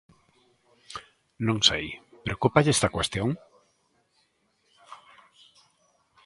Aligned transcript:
Non 1.47 1.57
sei, 1.67 1.85
¿preocúpalle 2.25 2.71
esta 2.75 2.93
cuestión? 2.95 3.29